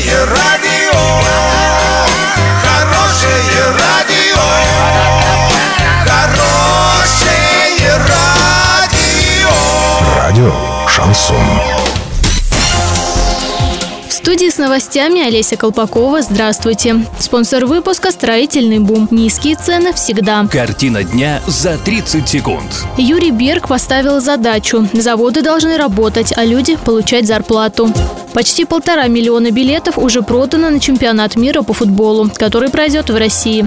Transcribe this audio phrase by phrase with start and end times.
[0.00, 0.98] Хорошее радио,
[2.62, 4.40] хорошее радио,
[6.06, 9.50] хорошее радио.
[10.16, 10.52] Радио
[10.88, 11.36] Шансон.
[14.08, 16.22] В студии с новостями Олеся Колпакова.
[16.22, 17.04] Здравствуйте.
[17.18, 19.06] Спонсор выпуска «Строительный бум».
[19.10, 20.46] Низкие цены всегда.
[20.50, 22.86] Картина дня за 30 секунд.
[22.96, 24.88] Юрий Берг поставил задачу.
[24.94, 27.92] Заводы должны работать, а люди получать зарплату.
[28.32, 33.66] Почти полтора миллиона билетов уже продано на чемпионат мира по футболу, который пройдет в России.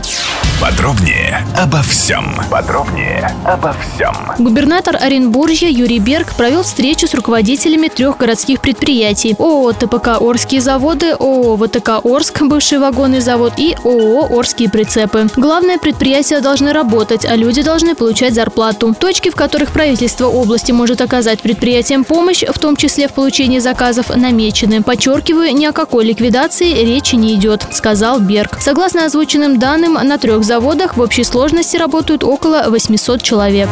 [0.62, 2.38] Подробнее обо всем.
[2.50, 4.16] Подробнее обо всем.
[4.38, 11.12] Губернатор Оренбуржья Юрий Берг провел встречу с руководителями трех городских предприятий ООО ТПК «Орские заводы»,
[11.12, 15.28] ООО ВТК «Орск», бывший вагонный завод и ООО «Орские прицепы».
[15.36, 18.96] Главное, предприятия должны работать, а люди должны получать зарплату.
[18.98, 24.16] Точки, в которых правительство области может оказать предприятиям помощь, в том числе в получении заказов,
[24.16, 24.53] намечены.
[24.54, 28.60] Подчеркиваю, ни о какой ликвидации речи не идет, сказал Берг.
[28.62, 33.70] Согласно озвученным данным, на трех заводах в общей сложности работают около 800 человек.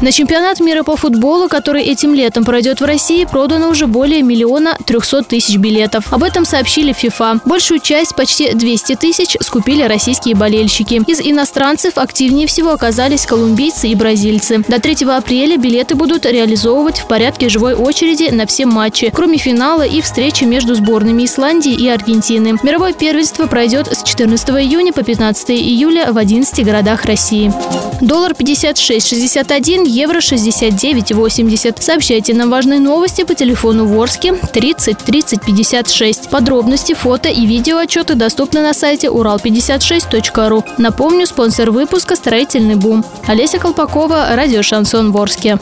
[0.00, 4.76] На чемпионат мира по футболу, который этим летом пройдет в России, продано уже более миллиона
[4.84, 6.12] трехсот тысяч билетов.
[6.12, 7.40] Об этом сообщили ФИФА.
[7.44, 11.00] Большую часть, почти 200 тысяч, скупили российские болельщики.
[11.06, 14.64] Из иностранцев активнее всего оказались колумбийцы и бразильцы.
[14.68, 19.86] До 3 апреля билеты будут реализовывать в порядке живой очереди на все матчи, кроме финала
[19.86, 22.58] и встречи между сборными Исландии и Аргентины.
[22.62, 27.52] Мировое первенство пройдет с 14 июня по 15 июля в 11 городах России.
[28.00, 31.80] Доллар 56.61, евро 69.80.
[31.80, 36.30] Сообщайте нам важные новости по телефону Ворске 30 30 56.
[36.30, 40.64] Подробности, фото и видео отчеты доступны на сайте урал56.ру.
[40.78, 43.04] Напомню, спонсор выпуска «Строительный бум».
[43.26, 45.58] Олеся Колпакова, радио «Шансон Ворске».